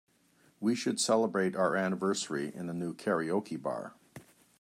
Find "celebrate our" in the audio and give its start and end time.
0.99-1.75